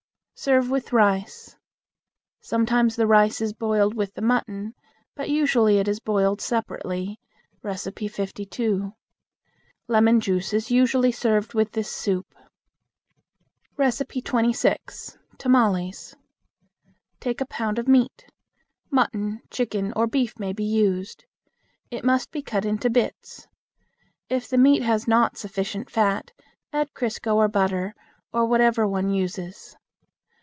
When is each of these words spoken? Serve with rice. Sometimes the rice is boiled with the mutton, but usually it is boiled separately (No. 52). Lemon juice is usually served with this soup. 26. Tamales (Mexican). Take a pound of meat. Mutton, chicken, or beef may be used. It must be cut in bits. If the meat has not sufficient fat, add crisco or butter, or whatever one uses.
Serve 0.33 0.71
with 0.71 0.91
rice. 0.91 1.55
Sometimes 2.39 2.95
the 2.95 3.05
rice 3.05 3.41
is 3.41 3.53
boiled 3.53 3.93
with 3.93 4.11
the 4.15 4.23
mutton, 4.23 4.73
but 5.15 5.29
usually 5.29 5.77
it 5.77 5.87
is 5.87 5.99
boiled 5.99 6.41
separately 6.41 7.19
(No. 7.63 7.75
52). 7.75 8.91
Lemon 9.87 10.19
juice 10.19 10.51
is 10.51 10.71
usually 10.71 11.11
served 11.11 11.53
with 11.53 11.73
this 11.73 11.91
soup. 11.91 12.25
26. 13.77 15.19
Tamales 15.37 15.85
(Mexican). 16.15 16.21
Take 17.19 17.39
a 17.39 17.45
pound 17.45 17.77
of 17.77 17.87
meat. 17.87 18.25
Mutton, 18.89 19.41
chicken, 19.51 19.93
or 19.95 20.07
beef 20.07 20.39
may 20.39 20.53
be 20.53 20.65
used. 20.65 21.23
It 21.91 22.03
must 22.03 22.31
be 22.31 22.41
cut 22.41 22.65
in 22.65 22.77
bits. 22.77 23.47
If 24.27 24.47
the 24.49 24.57
meat 24.57 24.81
has 24.81 25.07
not 25.07 25.37
sufficient 25.37 25.91
fat, 25.91 26.31
add 26.73 26.93
crisco 26.95 27.35
or 27.35 27.47
butter, 27.47 27.93
or 28.33 28.47
whatever 28.47 28.87
one 28.87 29.11
uses. 29.11 29.75